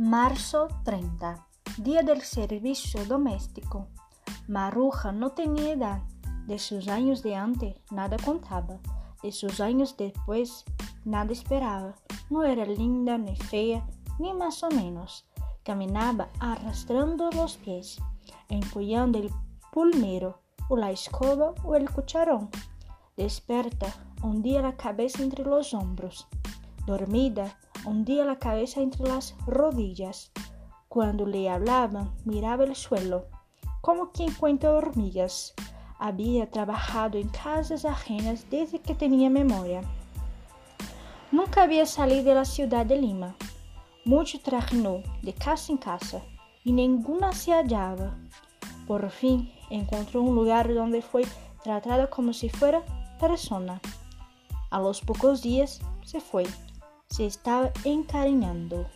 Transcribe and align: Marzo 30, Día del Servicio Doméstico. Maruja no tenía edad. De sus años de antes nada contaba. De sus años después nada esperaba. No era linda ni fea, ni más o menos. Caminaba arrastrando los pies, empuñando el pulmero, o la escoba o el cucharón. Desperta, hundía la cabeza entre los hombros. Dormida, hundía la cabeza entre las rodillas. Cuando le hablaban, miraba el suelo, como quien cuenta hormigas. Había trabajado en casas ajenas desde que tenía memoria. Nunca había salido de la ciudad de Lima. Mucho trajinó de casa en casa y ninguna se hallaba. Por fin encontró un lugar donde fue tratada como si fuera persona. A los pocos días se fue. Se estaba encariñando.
Marzo 0.00 0.68
30, 0.84 1.44
Día 1.78 2.02
del 2.02 2.22
Servicio 2.22 3.04
Doméstico. 3.04 3.88
Maruja 4.46 5.10
no 5.10 5.30
tenía 5.30 5.72
edad. 5.72 6.02
De 6.46 6.60
sus 6.60 6.86
años 6.86 7.24
de 7.24 7.34
antes 7.34 7.74
nada 7.90 8.16
contaba. 8.24 8.78
De 9.24 9.32
sus 9.32 9.60
años 9.60 9.96
después 9.96 10.64
nada 11.04 11.32
esperaba. 11.32 11.96
No 12.30 12.44
era 12.44 12.64
linda 12.64 13.18
ni 13.18 13.34
fea, 13.34 13.84
ni 14.20 14.32
más 14.34 14.62
o 14.62 14.68
menos. 14.70 15.26
Caminaba 15.64 16.28
arrastrando 16.38 17.32
los 17.32 17.56
pies, 17.56 18.00
empuñando 18.48 19.18
el 19.18 19.32
pulmero, 19.72 20.42
o 20.68 20.76
la 20.76 20.92
escoba 20.92 21.54
o 21.64 21.74
el 21.74 21.90
cucharón. 21.90 22.50
Desperta, 23.16 23.92
hundía 24.22 24.62
la 24.62 24.76
cabeza 24.76 25.24
entre 25.24 25.42
los 25.42 25.74
hombros. 25.74 26.28
Dormida, 26.86 27.58
hundía 27.84 28.24
la 28.24 28.38
cabeza 28.38 28.80
entre 28.80 29.06
las 29.06 29.34
rodillas. 29.46 30.32
Cuando 30.88 31.26
le 31.26 31.48
hablaban, 31.50 32.12
miraba 32.24 32.64
el 32.64 32.74
suelo, 32.74 33.26
como 33.80 34.10
quien 34.12 34.32
cuenta 34.34 34.72
hormigas. 34.72 35.54
Había 35.98 36.48
trabajado 36.50 37.18
en 37.18 37.28
casas 37.28 37.84
ajenas 37.84 38.46
desde 38.50 38.78
que 38.78 38.94
tenía 38.94 39.30
memoria. 39.30 39.82
Nunca 41.30 41.62
había 41.62 41.84
salido 41.86 42.24
de 42.24 42.34
la 42.34 42.44
ciudad 42.44 42.86
de 42.86 43.00
Lima. 43.00 43.36
Mucho 44.04 44.40
trajinó 44.40 45.02
de 45.22 45.34
casa 45.34 45.72
en 45.72 45.78
casa 45.78 46.22
y 46.64 46.72
ninguna 46.72 47.32
se 47.32 47.52
hallaba. 47.52 48.16
Por 48.86 49.10
fin 49.10 49.52
encontró 49.68 50.22
un 50.22 50.34
lugar 50.34 50.72
donde 50.72 51.02
fue 51.02 51.24
tratada 51.62 52.08
como 52.08 52.32
si 52.32 52.48
fuera 52.48 52.82
persona. 53.20 53.80
A 54.70 54.78
los 54.78 55.00
pocos 55.00 55.42
días 55.42 55.80
se 56.04 56.20
fue. 56.20 56.46
Se 57.10 57.24
estaba 57.24 57.72
encariñando. 57.84 58.86